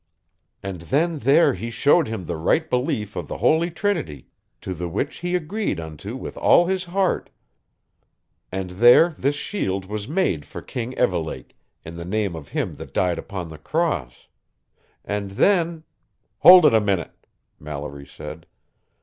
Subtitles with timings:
[0.63, 4.29] And then there he showed him the right belief of the Holy Trinity,
[4.61, 7.29] to the which he agreed unto with all his heart;
[8.51, 12.95] and there this shield was made for King Evelake, in the name of Him that
[12.95, 14.27] died upon the Cross.
[15.05, 15.83] And then"
[16.39, 17.13] "Hold it a minute,"
[17.59, 18.47] Mallory said.